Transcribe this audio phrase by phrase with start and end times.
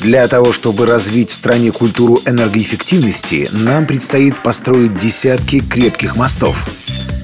[0.00, 6.56] Для того, чтобы развить в стране культуру энергоэффективности, нам предстоит построить десятки крепких мостов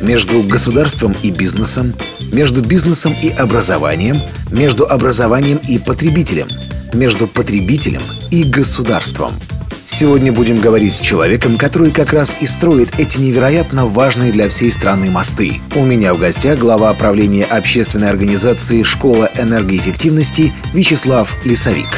[0.02, 1.94] между государством и бизнесом,
[2.32, 4.20] между бизнесом и образованием,
[4.50, 6.48] между образованием и потребителем,
[6.92, 9.32] между потребителем и государством–
[9.86, 14.72] Сегодня будем говорить с человеком, который как раз и строит эти невероятно важные для всей
[14.72, 15.60] страны мосты.
[15.76, 21.88] У меня в гостях глава правления общественной организации «Школа энергоэффективности» Вячеслав Лисовик.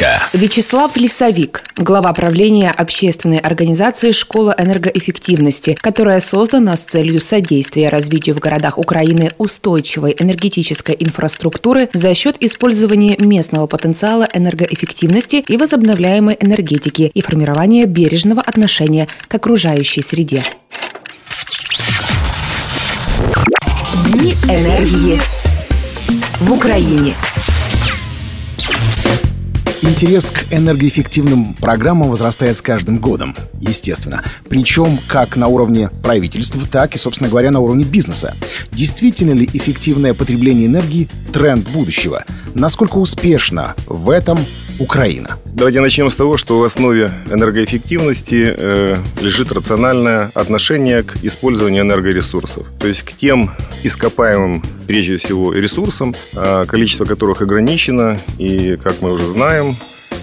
[0.00, 0.22] Довидка.
[0.32, 8.38] Вячеслав Лисовик, глава правления общественной организации «Школа энергоэффективности», которая создана с целью содействия развитию в
[8.38, 17.22] городах Украины устойчивой энергетической инфраструктуры за счет использования местного потенциала энергоэффективности и возобновляемой энергетики и
[17.22, 20.42] формирования бережного отношения к окружающей среде.
[24.06, 25.20] Дни энергии
[26.40, 27.14] в Украине.
[29.82, 34.22] Интерес к энергоэффективным программам возрастает с каждым годом, естественно.
[34.48, 38.34] Причем как на уровне правительств, так и, собственно говоря, на уровне бизнеса.
[38.72, 42.24] Действительно ли эффективное потребление энергии– тренд будущего?
[42.54, 44.38] Насколько успешно в этом
[44.80, 45.38] Украина.
[45.44, 52.66] Давайте начнем с того, что в основе энергоэффективности э, лежит рациональное отношение к использованию энергоресурсов.
[52.80, 53.50] То есть к тем
[53.82, 59.76] ископаемым, прежде всего, ресурсам, э, количество которых ограничено, и, как мы уже знаем,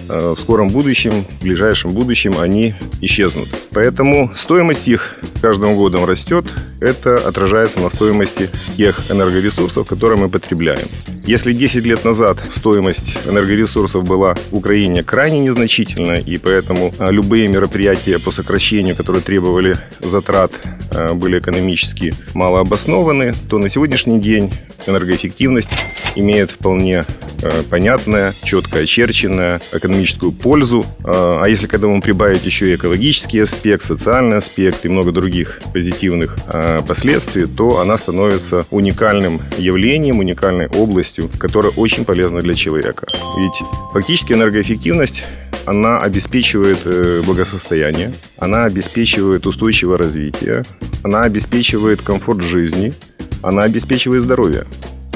[0.08, 3.48] э, в скором будущем, в ближайшем будущем они исчезнут.
[3.70, 6.46] Поэтому стоимость их каждым годом растет.
[6.80, 10.86] Это отражается на стоимости тех энергоресурсов, которые мы потребляем.
[11.28, 17.48] Если 10 лет назад стоимость энергоресурсов была в Украине крайне незначительна, и поэтому а, любые
[17.48, 20.52] мероприятия по сокращению, которые требовали затрат,
[20.90, 24.54] а, были экономически малообоснованы, то на сегодняшний день
[24.86, 25.68] энергоэффективность
[26.14, 27.04] имеет вполне
[27.42, 30.86] а, понятное, четко очерченное экономическую пользу.
[31.04, 36.38] А если к этому прибавить еще и экологический аспект, социальный аспект и много других позитивных
[36.86, 43.06] последствий, то она становится уникальным явлением, уникальной областью которая очень полезна для человека.
[43.38, 43.62] Ведь
[43.92, 45.24] фактически энергоэффективность
[45.66, 50.64] она обеспечивает э, благосостояние, она обеспечивает устойчивое развитие,
[51.04, 52.94] она обеспечивает комфорт жизни,
[53.42, 54.64] она обеспечивает здоровье,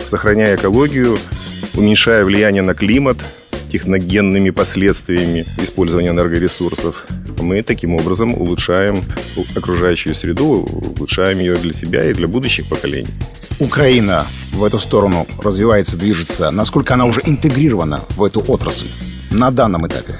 [0.04, 1.18] сохраняя экологию,
[1.74, 3.18] уменьшая влияние на климат,
[3.72, 7.06] техногенными последствиями использования энергоресурсов,
[7.40, 9.02] мы таким образом улучшаем
[9.56, 13.08] окружающую среду, улучшаем ее для себя и для будущих поколений.
[13.60, 16.50] Украина в эту сторону развивается, движется.
[16.50, 18.88] Насколько она уже интегрирована в эту отрасль
[19.30, 20.14] на данном этапе?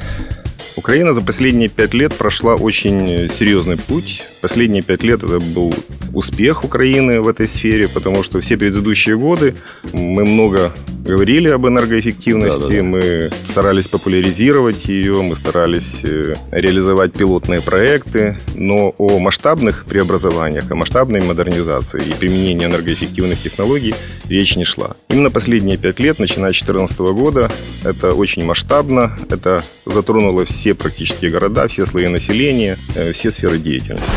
[0.76, 4.24] Украина за последние пять лет прошла очень серьезный путь.
[4.40, 5.74] Последние пять лет это был
[6.12, 9.54] успех Украины в этой сфере, потому что все предыдущие годы
[9.92, 10.72] мы много
[11.04, 12.82] говорили об энергоэффективности, да, да, да.
[12.82, 20.76] мы старались популяризировать ее, мы старались э, реализовать пилотные проекты, но о масштабных преобразованиях, о
[20.76, 23.94] масштабной модернизации и применении энергоэффективных технологий
[24.28, 24.94] речь не шла.
[25.08, 27.50] Именно последние пять лет, начиная с 2014 года,
[27.84, 34.12] это очень масштабно, это затронуло все практически города, все слои населения, э, все сферы деятельности.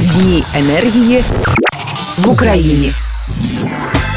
[0.00, 1.22] Дни энергии
[2.18, 2.92] в Украине.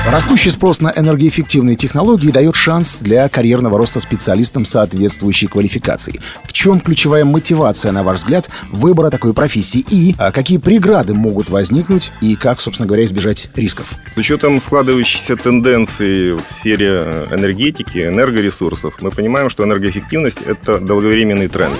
[0.10, 6.20] Растущий спрос на энергоэффективные технологии дает шанс для карьерного роста специалистам соответствующей квалификации.
[6.44, 11.50] В чем ключевая мотивация, на ваш взгляд, выбора такой профессии и а какие преграды могут
[11.50, 13.94] возникнуть и как, собственно говоря, избежать рисков?
[14.08, 21.78] С учетом складывающейся тенденции в сфере энергетики, энергоресурсов, мы понимаем, что энергоэффективность– это долговременный тренд.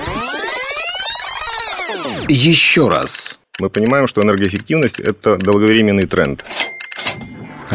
[2.28, 3.38] Еще раз.
[3.58, 6.44] Мы понимаем, что энергоэффективность– это долговременный тренд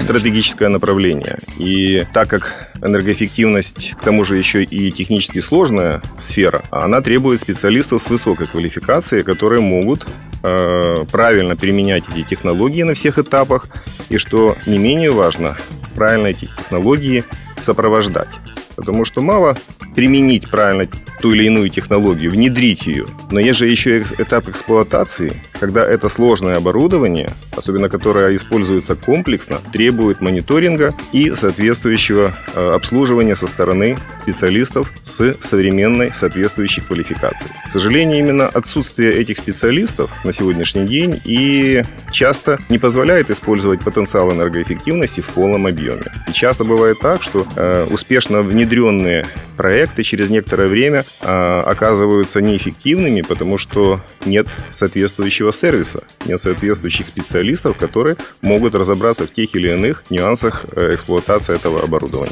[0.01, 1.39] стратегическое направление.
[1.57, 8.01] И так как энергоэффективность, к тому же еще и технически сложная сфера, она требует специалистов
[8.01, 10.07] с высокой квалификацией, которые могут
[10.43, 13.67] э, правильно применять эти технологии на всех этапах
[14.09, 15.57] и, что не менее важно,
[15.95, 17.23] правильно эти технологии
[17.61, 18.39] сопровождать.
[18.75, 19.57] Потому что мало
[19.97, 20.87] применить правильно
[21.19, 23.07] ту или иную технологию, внедрить ее.
[23.31, 30.21] Но есть же еще этап эксплуатации, когда это сложное оборудование, особенно которое используется комплексно, требует
[30.21, 37.51] мониторинга и соответствующего э, обслуживания со стороны специалистов с современной соответствующей квалификацией.
[37.67, 44.31] К сожалению, именно отсутствие этих специалистов на сегодняшний день и часто не позволяет использовать потенциал
[44.31, 46.03] энергоэффективности в полном объеме.
[46.27, 49.25] И часто бывает так, что э, успешно внедренные
[49.57, 57.07] проекты проекты через некоторое время а, оказываются неэффективными, потому что нет соответствующего сервиса, нет соответствующих
[57.07, 62.31] специалистов, которые могут разобраться в тех или иных нюансах э, эксплуатации этого оборудования.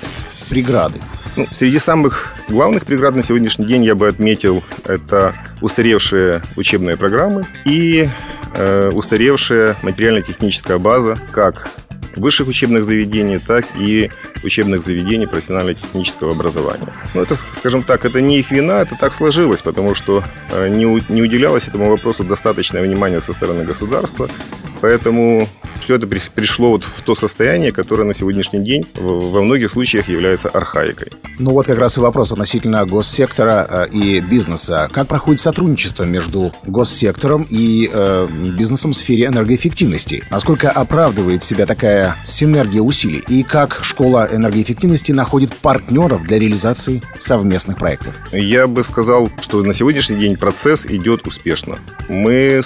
[0.49, 0.99] Преграды.
[1.37, 7.45] Ну, среди самых главных преград на сегодняшний день я бы отметил это устаревшие учебные программы
[7.65, 8.09] и
[8.53, 11.69] э, устаревшая материально-техническая база как
[12.15, 14.11] высших учебных заведений, так и
[14.43, 16.93] учебных заведений профессионально-технического образования.
[17.13, 20.85] Но это, скажем так, это не их вина, это так сложилось, потому что э, не,
[21.09, 24.29] не уделялось этому вопросу достаточное внимание со стороны государства,
[24.81, 25.47] поэтому
[25.81, 30.49] все это пришло вот в то состояние, которое на сегодняшний день во многих случаях является
[30.49, 31.11] архаикой.
[31.39, 34.89] Ну вот как раз и вопрос относительно госсектора э, и бизнеса.
[34.91, 38.27] Как проходит сотрудничество между госсектором и э,
[38.57, 40.23] бизнесом в сфере энергоэффективности?
[40.29, 43.23] Насколько оправдывает себя такая синергия усилий?
[43.27, 48.15] И как школа энергоэффективности находит партнеров для реализации совместных проектов?
[48.31, 51.77] Я бы сказал, что на сегодняшний день процесс идет успешно.
[52.07, 52.61] Мы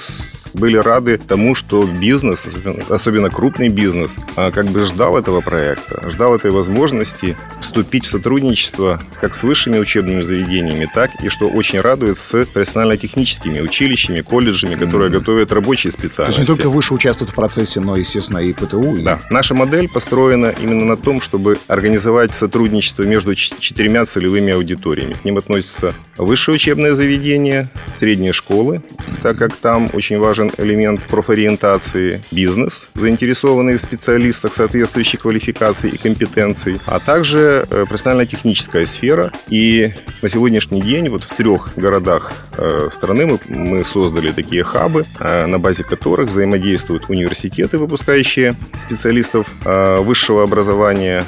[0.53, 2.49] были рады тому, что бизнес,
[2.89, 9.01] особенно крупный бизнес, а, как бы ждал этого проекта, ждал этой возможности вступить в сотрудничество
[9.21, 15.09] как с высшими учебными заведениями, так и, что очень радует, с профессионально-техническими училищами, колледжами, которые
[15.09, 15.19] mm-hmm.
[15.19, 16.37] готовят рабочие специальности.
[16.37, 18.97] То есть не только выше участвуют в процессе, но, естественно, и ПТУ.
[18.97, 19.03] И...
[19.03, 19.19] Да.
[19.29, 25.13] Наша модель построена именно на том, чтобы организовать сотрудничество между четырьмя целевыми аудиториями.
[25.13, 28.81] К ним относятся высшее учебное заведение, средние школы,
[29.21, 35.97] так как там очень важно важен элемент профориентации бизнес, заинтересованный в специалистах соответствующей квалификации и
[35.97, 39.31] компетенций, а также э, профессионально-техническая сфера.
[39.49, 39.91] И
[40.21, 45.45] на сегодняшний день вот в трех городах э, страны мы, мы создали такие хабы, э,
[45.45, 51.25] на базе которых взаимодействуют университеты, выпускающие специалистов высшего образования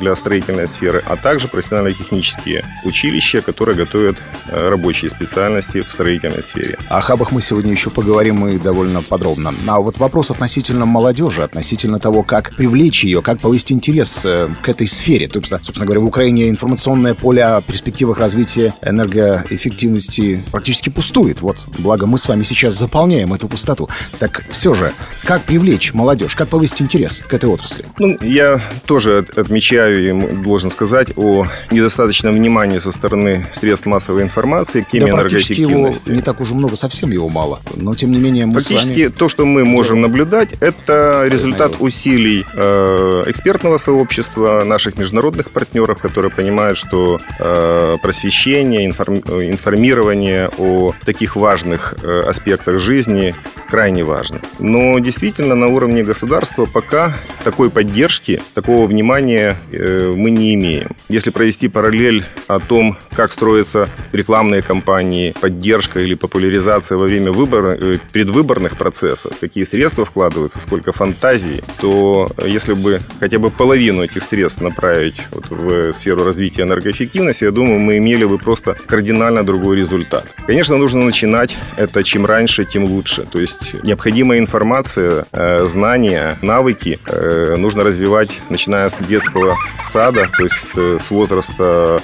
[0.00, 6.76] для строительной сферы, а также профессионально-технические училища, которые готовят рабочие специальности в строительной сфере.
[6.88, 9.52] О хабах мы сегодня еще поговорим мы довольно подробно.
[9.66, 14.68] А вот вопрос относительно молодежи, относительно того, как привлечь ее, как повысить интерес э, к
[14.68, 15.28] этой сфере.
[15.28, 21.40] То есть, собственно говоря, в Украине информационное поле о перспективах развития энергоэффективности практически пустует.
[21.40, 23.88] Вот, благо мы с вами сейчас заполняем эту пустоту.
[24.18, 24.92] Так все же,
[25.24, 27.84] как привлечь молодежь, как повысить интерес к этой отрасли?
[27.98, 34.82] Ну, я тоже отмечаю и должен сказать о недостаточном внимании со стороны средств массовой информации
[34.82, 36.08] к теме да, энергоэффективности.
[36.08, 37.60] Его не так уже много, совсем его мало.
[37.74, 39.12] Но, тем не менее, мы Фактически вами...
[39.12, 46.30] то, что мы можем наблюдать, это результат усилий э, экспертного сообщества, наших международных партнеров, которые
[46.30, 49.16] понимают, что э, просвещение, информ...
[49.16, 53.34] информирование о таких важных э, аспектах жизни
[53.70, 54.38] крайне важно.
[54.58, 60.90] Но действительно на уровне государства пока такой поддержки, такого внимания э, мы не имеем.
[61.08, 67.76] Если провести параллель о том, как строятся рекламные кампании, поддержка или популяризация во время выбора,
[67.80, 68.31] э, предвыборных
[68.76, 75.22] процессов, какие средства вкладываются, сколько фантазии, то если бы хотя бы половину этих средств направить
[75.30, 80.26] вот в сферу развития энергоэффективности, я думаю, мы имели бы просто кардинально другой результат.
[80.46, 83.22] Конечно, нужно начинать это чем раньше, тем лучше.
[83.30, 90.42] То есть необходимая информация, э, знания, навыки э, нужно развивать, начиная с детского сада, то
[90.42, 92.02] есть с возраста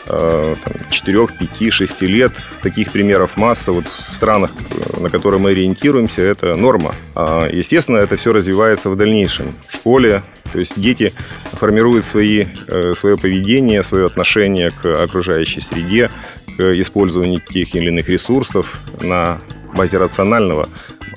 [0.90, 2.32] 4, 5, 6 лет.
[2.62, 3.72] Таких примеров масса.
[3.72, 4.50] Вот в странах,
[4.98, 6.94] на которые мы ориентируемся, развития это норма.
[7.14, 9.54] А, естественно, это все развивается в дальнейшем.
[9.66, 10.22] В школе,
[10.52, 11.12] то есть дети
[11.52, 16.10] формируют свои, э, свое поведение, свое отношение к окружающей среде,
[16.56, 19.38] к использованию тех или иных ресурсов на
[19.76, 20.68] базе рационального,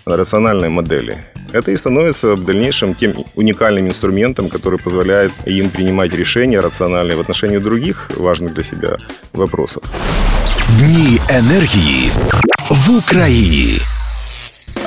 [0.05, 1.17] рациональной модели.
[1.53, 7.19] Это и становится в дальнейшем тем уникальным инструментом, который позволяет им принимать решения рациональные в
[7.19, 8.97] отношении других важных для себя
[9.33, 9.83] вопросов.
[10.79, 12.09] Дни энергии
[12.69, 13.79] в Украине.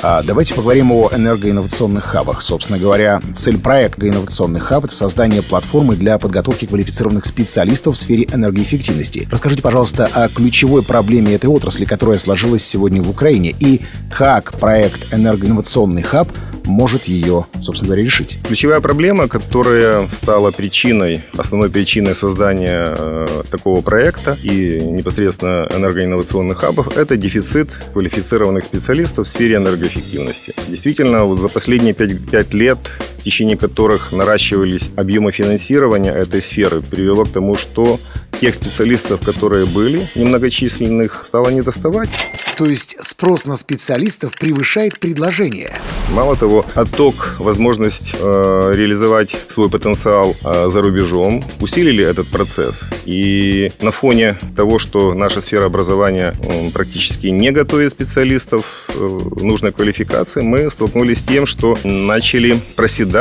[0.07, 2.43] А давайте поговорим о энергоинновационных хабах.
[2.43, 8.25] Собственно говоря, цель проекта инновационных хаб— это создание платформы для подготовки квалифицированных специалистов в сфере
[8.31, 9.27] энергоэффективности.
[9.31, 13.81] Расскажите, пожалуйста, о ключевой проблеме этой отрасли, которая сложилась сегодня в Украине, и
[14.15, 16.29] как проект «Энергоинновационный хаб»
[16.65, 18.39] может ее, собственно говоря, решить.
[18.47, 26.95] Ключевая проблема, которая стала причиной, основной причиной создания э, такого проекта и непосредственно энергоинновационных хабов,
[26.97, 30.53] это дефицит квалифицированных специалистов в сфере энергоэффективности.
[30.67, 32.77] Действительно, вот за последние 5, 5 лет
[33.25, 37.99] течение которых наращивались объемы финансирования этой сферы, привело к тому, что
[38.39, 42.09] тех специалистов, которые были, немногочисленных, стало недоставать.
[42.57, 45.73] То есть спрос на специалистов превышает предложение.
[46.11, 52.87] Мало того, отток, возможность э, реализовать свой потенциал э, за рубежом усилили этот процесс.
[53.05, 59.71] И на фоне того, что наша сфера образования э, практически не готовит специалистов э, нужной
[59.71, 63.14] квалификации, мы столкнулись с тем, что начали проседать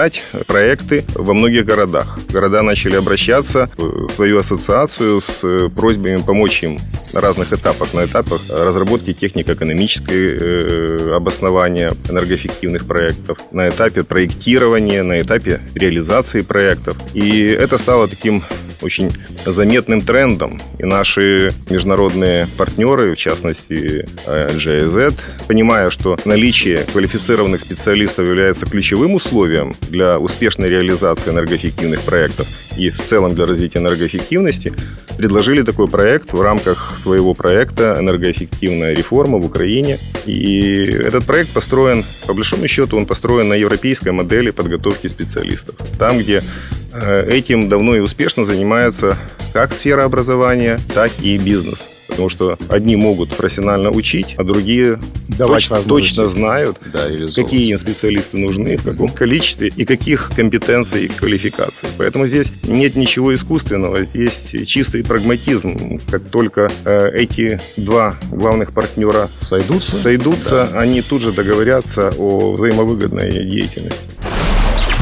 [0.46, 2.18] проекты во многих городах.
[2.28, 6.78] Города начали обращаться в свою ассоциацию с э, просьбами помочь им
[7.12, 7.94] на разных этапах.
[7.94, 16.96] На этапах разработки технико-экономической э, обоснования энергоэффективных проектов, на этапе проектирования, на этапе реализации проектов.
[17.14, 18.42] И это стало таким
[18.84, 19.12] очень
[19.44, 20.60] заметным трендом.
[20.78, 25.14] И наши международные партнеры, в частности GIZ,
[25.48, 33.00] понимая, что наличие квалифицированных специалистов является ключевым условием для успешной реализации энергоэффективных проектов и в
[33.00, 34.72] целом для развития энергоэффективности,
[35.16, 39.98] предложили такой проект в рамках своего проекта «Энергоэффективная реформа в Украине».
[40.26, 45.76] И этот проект построен, по большому счету, он построен на европейской модели подготовки специалистов.
[45.98, 49.18] Там, где э, этим давно и успешно занимается
[49.52, 51.86] как сфера образования, так и бизнес.
[52.08, 54.98] Потому что одни могут профессионально учить, а другие
[55.38, 61.08] точ, точно знают, да, какие им специалисты нужны, в каком количестве и каких компетенций и
[61.08, 61.88] квалификаций.
[61.98, 66.00] Поэтому здесь нет ничего искусственного, здесь чистый прагматизм.
[66.10, 70.80] Как только э, эти два главных партнера сойдутся, сойдутся да.
[70.80, 74.08] они тут же договорятся о взаимовыгодной деятельности.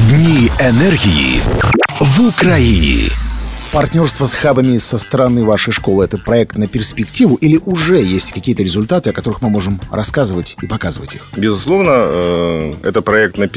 [0.09, 3.09] Дни энергии в Украине.
[3.71, 8.61] Партнерство с хабами со стороны вашей школы– это проект на перспективу или уже есть какие-то
[8.61, 11.27] результаты, о которых мы можем рассказывать и показывать их?
[11.35, 13.47] Безусловно, э, это проект на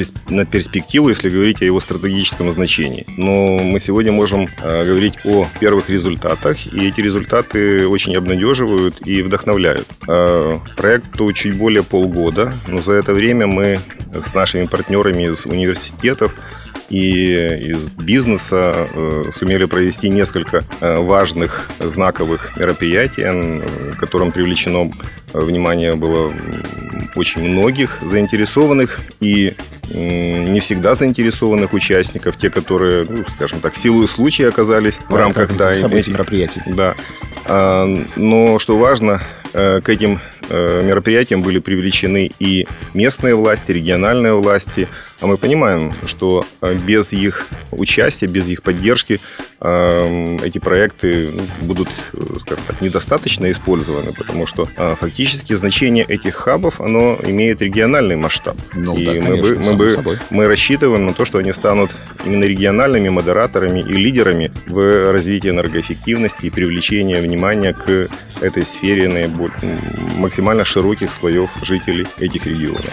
[0.46, 3.04] перспективу, если говорить о его стратегическом значении.
[3.18, 9.22] Но мы сегодня можем э, говорить о первых результатах, и эти результаты очень обнадеживают и
[9.22, 9.86] вдохновляют.
[10.08, 13.80] Э, проекту чуть более полгода, но за это время мы
[14.12, 16.34] с нашими партнерами из университетов
[16.88, 17.34] и
[17.70, 23.24] из бизнеса э, сумели провести несколько э, важных знаковых мероприятий,
[23.96, 24.90] которым привлечено
[25.32, 26.32] внимание было
[27.14, 29.54] очень многих заинтересованных и
[29.94, 35.56] не всегда заинтересованных участников, те, которые, ну, скажем так, силу случая оказались в, в рамках
[35.56, 36.60] да, событий, мероприятий.
[36.66, 36.94] Да.
[37.44, 40.20] А, но что важно, э, к этим
[40.50, 44.86] мероприятиям были привлечены и местные власти, региональные власти,
[45.20, 49.18] а мы понимаем, что э, без их участия, без их поддержки
[49.58, 56.34] эти проекты ну, будут, э, скажем так, недостаточно использованы, потому что э, фактически значение этих
[56.34, 58.58] хабов, оно имеет региональный масштаб.
[58.74, 61.90] Ну, и да, мы, конечно, бы, мы, бы, мы рассчитываем на то, что они станут
[62.26, 68.08] именно региональными модераторами и лидерами в развитии энергоэффективности и привлечения внимания к
[68.42, 69.45] этой сфере наиболее,
[70.16, 72.92] максимально широких слоев жителей этих регионов.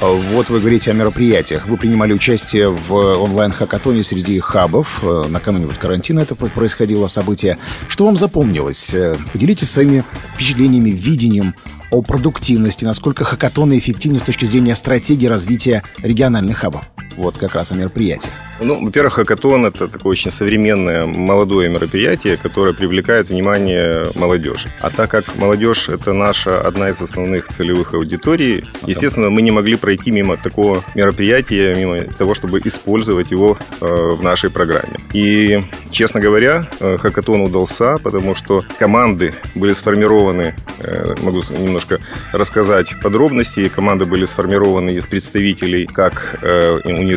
[0.00, 1.66] Вот вы говорите о мероприятиях.
[1.66, 5.00] Вы принимали участие в онлайн-хакатоне среди хабов.
[5.02, 7.58] Э, накануне вот карантина это происходило событие.
[7.88, 8.94] Что вам запомнилось?
[8.94, 10.04] Э, поделитесь своими
[10.34, 11.52] впечатлениями, видением
[11.90, 16.84] о продуктивности, насколько хакатоны эффективны с точки зрения стратегии развития региональных хабов.
[17.18, 18.30] Вот как раз о мероприятии.
[18.60, 24.68] Ну, во-первых, хакатон– это такое очень современное молодое мероприятие, которое привлекает внимание молодежи.
[24.80, 29.76] А так как молодежь– это наша одна из основных целевых аудиторий, естественно, мы не могли
[29.76, 34.98] пройти мимо такого мероприятия, мимо того, чтобы использовать его э, в нашей программе.
[35.12, 35.60] И,
[35.90, 42.00] честно говоря, э, хакатон удался, потому что команды были сформированы, э, могу немножко
[42.32, 46.38] рассказать подробности, команды были сформированы из представителей как
[46.84, 47.07] университетов,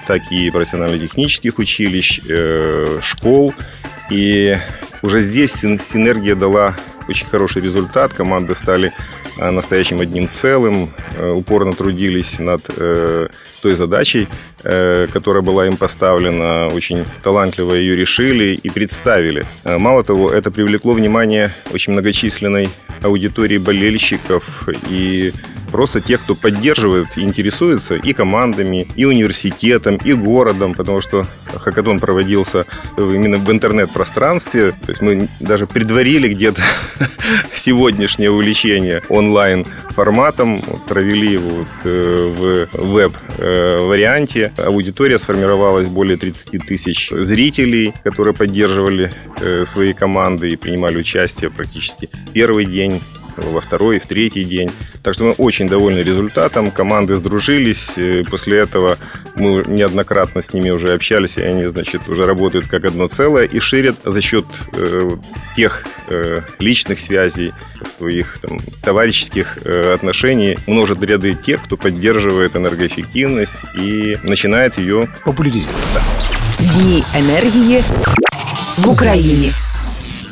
[0.00, 3.54] так и профессионально-технических училищ, э, школ.
[4.10, 4.56] И
[5.02, 6.76] уже здесь синергия дала
[7.08, 8.12] очень хороший результат.
[8.12, 8.92] Команды стали
[9.38, 12.62] э, настоящим одним целым, э, упорно трудились над
[13.60, 14.28] той задачей,
[14.62, 19.44] которая была им поставлена, очень талантливо ее решили и представили.
[19.64, 22.68] Мало того, это привлекло внимание очень многочисленной
[23.02, 25.32] аудитории болельщиков и
[25.68, 32.66] просто тех, кто поддерживает, интересуется и командами, и университетом, и городом, потому что хакатон проводился
[32.96, 34.72] именно в интернет-пространстве.
[34.72, 36.62] То есть мы даже предварили где-то
[37.54, 44.52] сегодняшнее увлечение онлайн-форматом, провели его э, в веб-варианте.
[44.56, 52.08] Аудитория сформировалась более 30 тысяч зрителей, которые поддерживали э, свои команды и принимали участие практически
[52.32, 53.00] первый день
[53.42, 54.70] во второй и в третий день.
[55.02, 56.70] Так что мы очень довольны результатом.
[56.70, 57.94] Команды сдружились.
[58.30, 58.98] После этого
[59.34, 63.58] мы неоднократно с ними уже общались, и они, значит, уже работают как одно целое и
[63.60, 65.16] ширят за счет э,
[65.56, 67.52] тех э, личных связей,
[67.84, 75.78] своих там, товарищеских э, отношений, множат ряды тех, кто поддерживает энергоэффективность и начинает ее популяризировать.
[76.58, 77.82] Дни энергии
[78.78, 79.52] в Украине.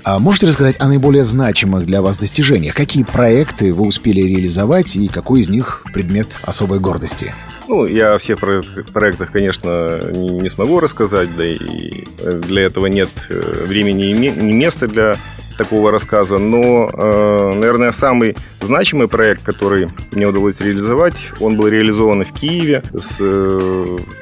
[0.07, 2.77] А можете рассказать о наиболее значимых для вас достижениях?
[2.77, 7.35] Какие проекты вы успели реализовать и какой из них предмет особой гордости?
[7.67, 13.65] Ну, я о всех проектах, конечно, не смогу рассказать, да и для этого нет э,
[13.67, 15.17] времени и места для
[15.57, 22.25] такого рассказа, но, э, наверное, самый значимый проект, который мне удалось реализовать, он был реализован
[22.25, 23.19] в Киеве с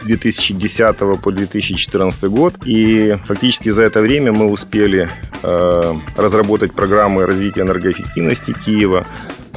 [0.05, 5.11] 2010 э, по 2014 год, и фактически за это время мы успели
[5.43, 9.07] э, разработать программы развития энергоэффективности Киева,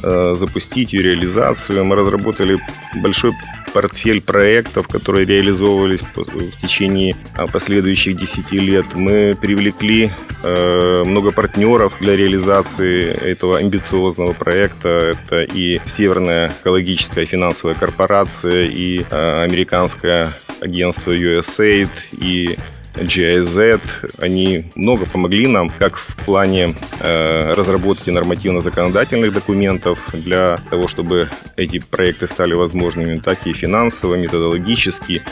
[0.00, 1.84] запустить ее реализацию.
[1.84, 2.58] Мы разработали
[2.96, 3.32] большой
[3.72, 7.16] портфель проектов, которые реализовывались в течение
[7.52, 8.94] последующих 10 лет.
[8.94, 10.10] Мы привлекли
[10.42, 15.16] Э, много партнеров для реализации этого амбициозного проекта.
[15.16, 22.56] Это и Северная экологическая финансовая корпорация, и э, американское агентство USAID, и
[23.02, 23.80] GIZ,
[24.18, 31.78] они много помогли нам как в плане э, разработки нормативно-законодательных документов для того, чтобы эти
[31.78, 35.22] проекты стали возможными, так и финансово, методологически,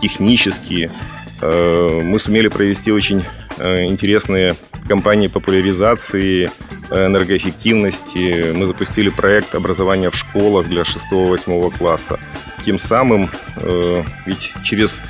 [0.00, 0.90] технически.
[1.42, 3.22] Э, мы сумели провести очень
[3.56, 4.56] Э, интересные
[4.88, 6.50] кампании популяризации
[6.90, 8.52] э, энергоэффективности.
[8.52, 12.18] Мы запустили проект образования в школах для 6-8 класса.
[12.64, 15.00] Тем самым, э, ведь через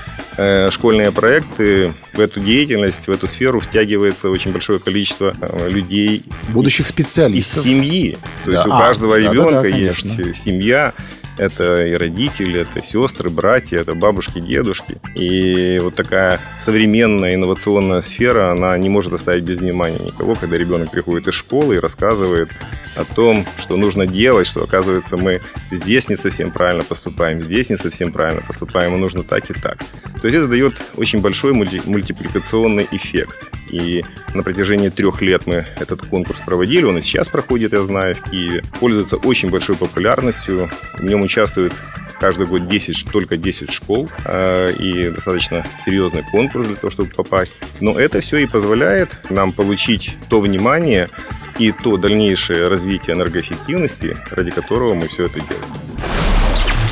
[0.71, 5.35] школьные проекты в эту деятельность, в эту сферу втягивается очень большое количество
[5.69, 6.25] людей.
[6.49, 7.59] Будущих из, специалистов.
[7.59, 8.19] Из семьи.
[8.45, 8.57] То да.
[8.57, 10.93] есть у каждого а, ребенка да, да, да, есть семья.
[11.37, 14.99] Это и родители, это сестры, братья, это бабушки, дедушки.
[15.17, 20.93] И вот такая современная инновационная сфера, она не может оставить без внимания никого, когда ребенок
[20.93, 22.51] приходит из школы и рассказывает
[22.97, 27.77] о том, что нужно делать, что, оказывается, мы здесь не совсем правильно поступаем, здесь не
[27.77, 29.79] совсем правильно поступаем, и нужно так и так.
[30.21, 33.51] То есть это дает очень большой мульти- мультипликационный эффект.
[33.71, 36.85] И на протяжении трех лет мы этот конкурс проводили.
[36.85, 38.65] Он и сейчас проходит, я знаю, в Киеве.
[38.81, 40.71] Пользуется очень большой популярностью.
[40.99, 41.73] В нем участвует
[42.19, 47.57] каждый год 10, только 10 школ э, и достаточно серьезный конкурс для того, чтобы попасть.
[47.81, 51.11] Но это все и позволяет нам получить то внимание
[51.59, 55.85] и то дальнейшее развитие энергоэффективности, ради которого мы все это делаем.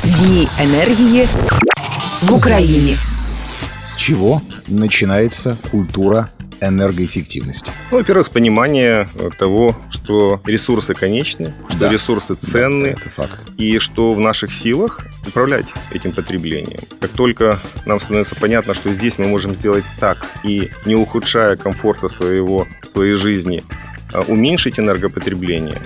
[0.03, 1.27] Дни энергии
[2.21, 2.95] в Украине.
[3.85, 6.29] С чего начинается культура
[6.61, 7.71] энергоэффективности?
[7.91, 11.89] Ну, во-первых, с понимания э, того, что ресурсы конечны, что да.
[11.89, 13.45] ресурсы ценны, да, это факт.
[13.57, 16.79] и что в наших силах управлять этим потреблением.
[16.99, 22.07] Как только нам становится понятно, что здесь мы можем сделать так, и не ухудшая комфорта
[22.07, 23.63] своего, своей жизни,
[24.27, 25.81] уменьшить энергопотребление,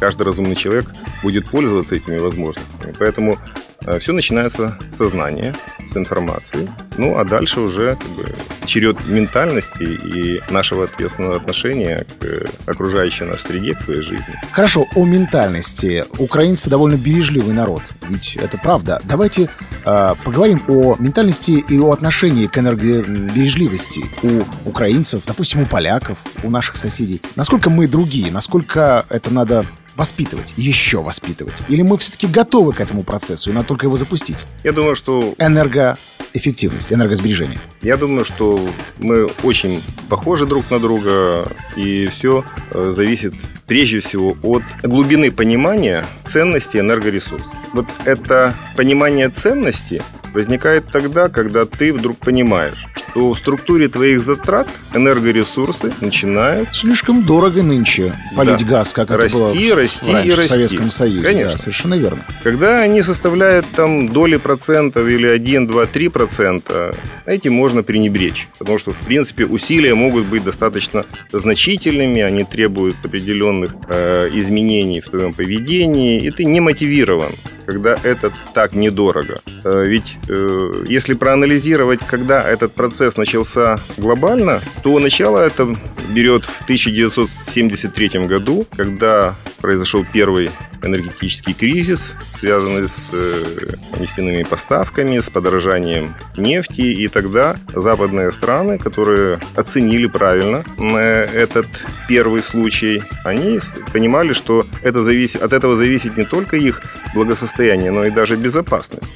[0.00, 0.90] каждый разумный человек
[1.22, 2.94] будет пользоваться этими возможностями.
[2.98, 3.38] Поэтому
[3.86, 5.54] Э, Все начинается с сознания,
[5.86, 6.68] с информации.
[6.96, 8.34] Ну, а дальше уже как бы,
[8.66, 14.34] черед ментальности и нашего ответственного отношения к окружающей нас среде, к своей жизни.
[14.52, 16.04] Хорошо, о ментальности.
[16.18, 19.00] Украинцы довольно бережливый народ, ведь это правда.
[19.04, 26.18] Давайте э, поговорим о ментальности и о отношении к энергобережливости у украинцев, допустим, у поляков,
[26.42, 27.20] у наших соседей.
[27.36, 29.64] Насколько мы другие, насколько это надо
[30.00, 31.62] воспитывать, еще воспитывать?
[31.68, 34.46] Или мы все-таки готовы к этому процессу, и надо только его запустить?
[34.64, 35.34] Я думаю, что...
[35.36, 37.60] Энергоэффективность, энергосбережение.
[37.82, 43.34] Я думаю, что мы очень похожи друг на друга, и все э, зависит
[43.66, 47.58] прежде всего от глубины понимания ценности энергоресурсов.
[47.74, 54.68] Вот это понимание ценности возникает тогда, когда ты вдруг понимаешь, что в структуре твоих затрат
[54.94, 56.68] энергоресурсы начинают...
[56.72, 58.66] Слишком дорого нынче полить да.
[58.66, 60.30] газ, как расти, это было расти и расти.
[60.30, 61.26] в Советском Союзе.
[61.26, 61.52] Конечно.
[61.52, 62.26] Да, совершенно верно.
[62.42, 66.94] Когда они составляют там доли процентов или 1, 2, 3 процента,
[67.26, 68.48] этим можно пренебречь.
[68.58, 75.08] Потому что, в принципе, усилия могут быть достаточно значительными, они требуют определенных э, изменений в
[75.08, 77.32] твоем поведении, и ты не мотивирован
[77.70, 79.40] когда это так недорого.
[79.62, 85.76] Э, ведь э, если проанализировать, когда этот процесс начался глобально, то начало это
[86.12, 90.50] берет в 1973 году, когда произошел первый
[90.82, 96.80] энергетический кризис, связанный с э, нефтяными поставками, с подорожанием нефти.
[96.80, 100.64] И тогда западные страны, которые оценили правильно
[100.96, 101.68] этот
[102.08, 103.60] первый случай, они
[103.92, 106.82] понимали, что это зависит, от этого зависит не только их
[107.14, 109.12] благосостояние, но и даже безопасность.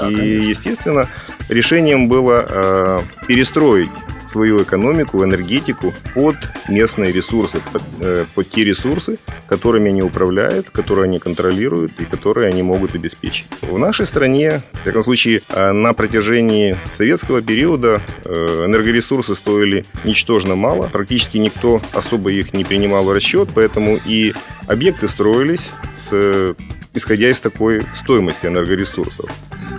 [0.00, 0.48] Да, и, конечно.
[0.48, 1.08] естественно,
[1.48, 3.90] решением было э, перестроить
[4.28, 6.36] свою экономику, энергетику под
[6.68, 12.48] местные ресурсы, под, э, под те ресурсы, которыми они управляют, которые они контролируют и которые
[12.48, 13.46] они могут обеспечить.
[13.62, 20.54] В нашей стране, в всяком случае, э, на протяжении советского периода э, энергоресурсы стоили ничтожно
[20.54, 20.88] мало.
[20.92, 24.34] Практически никто особо их не принимал в расчет, поэтому и
[24.66, 26.54] объекты строились с
[26.94, 29.30] исходя из такой стоимости энергоресурсов.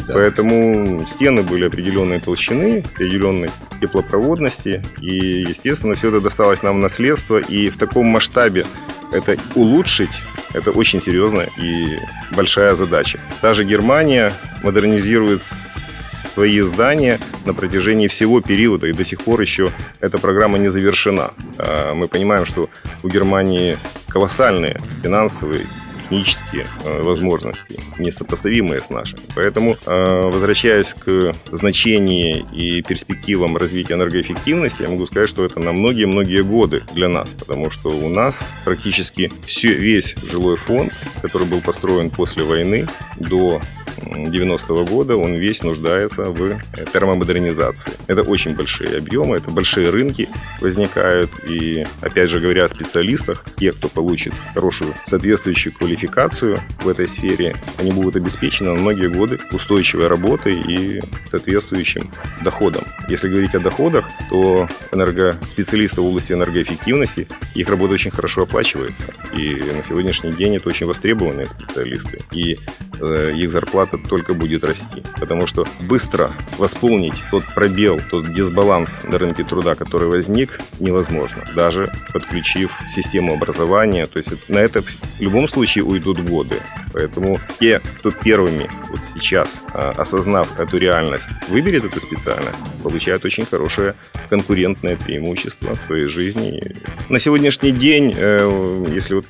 [0.09, 0.15] Да.
[0.15, 4.83] Поэтому стены были определенной толщины, определенной теплопроводности.
[5.01, 7.37] И, естественно, все это досталось нам в наследство.
[7.37, 8.65] И в таком масштабе
[9.11, 10.09] это улучшить
[10.53, 11.99] это очень серьезная и
[12.31, 13.19] большая задача.
[13.41, 20.17] Даже Германия модернизирует свои здания на протяжении всего периода, и до сих пор еще эта
[20.17, 21.31] программа не завершена.
[21.57, 22.69] А, мы понимаем, что
[23.03, 25.61] у Германии колоссальные финансовые
[26.09, 29.21] технические э, возможности, несопоставимые с нашими.
[29.35, 35.71] Поэтому, э, возвращаясь к значению и перспективам развития энергоэффективности, я могу сказать, что это на
[35.71, 41.61] многие-многие годы для нас, потому что у нас практически все, весь жилой фонд, который был
[41.61, 43.61] построен после войны до
[43.97, 46.59] 90-го года, он весь нуждается в
[46.93, 47.91] термомодернизации.
[48.07, 50.27] Это очень большие объемы, это большие рынки
[50.61, 51.31] возникают.
[51.47, 57.55] И, опять же, говоря о специалистах, те, кто получит хорошую соответствующую квалификацию в этой сфере,
[57.77, 62.11] они будут обеспечены на многие годы устойчивой работой и соответствующим
[62.43, 62.83] доходом.
[63.07, 69.05] Если говорить о доходах, то энергоспециалисты в области энергоэффективности, их работа очень хорошо оплачивается.
[69.33, 72.19] И на сегодняшний день это очень востребованные специалисты.
[72.31, 72.57] И
[72.99, 75.03] э, их зарплата только будет расти.
[75.19, 81.43] Потому что быстро восполнить тот пробел, тот дисбаланс на рынке труда, который возник, невозможно.
[81.55, 84.05] Даже подключив систему образования.
[84.05, 86.57] То есть на это в любом случае уйдут годы.
[86.93, 93.45] Поэтому те, кто первыми вот сейчас, а, осознав эту реальность, выберет эту специальность, получают очень
[93.45, 93.95] хорошее
[94.29, 96.61] конкурентное преимущество в своей жизни.
[97.09, 99.25] На сегодняшний день, э, если вот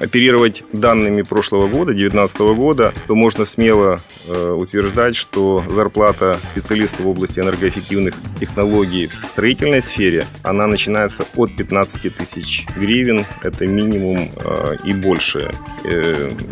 [0.00, 7.08] оперировать данными прошлого года, 2019 года, то можно смело э, утверждать, что зарплата специалистов в
[7.08, 14.76] области энергоэффективных технологий в строительной сфере, она начинается от 15 тысяч гривен, это минимум э,
[14.84, 15.52] и больше.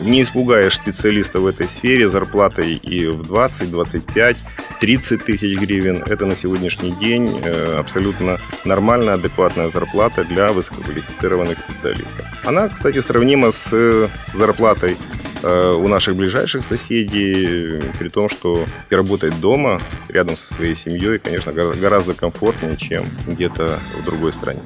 [0.03, 4.37] Не испугаешь специалиста в этой сфере зарплатой и в 20, 25,
[4.81, 6.03] 30 тысяч гривен.
[6.07, 7.41] Это на сегодняшний день
[7.79, 12.27] абсолютно нормальная, адекватная зарплата для высококвалифицированных специалистов.
[12.45, 19.41] Она, кстати, сравнима с э, зарплатой э, у наших ближайших соседей, при том, что работать
[19.41, 24.61] дома, рядом со своей семьей, конечно, гораздо комфортнее, чем где-то в другой стране.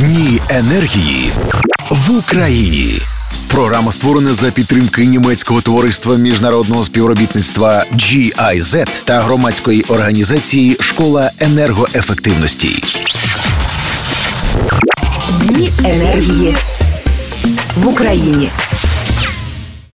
[0.00, 1.30] Дні енергії
[1.90, 2.98] в Україні.
[3.48, 12.82] Програма створена за підтримки німецького товариства міжнародного співробітництва GIZ та громадської організації Школа енергоефективності.
[15.42, 16.56] Дні енергії
[17.76, 18.50] в Україні.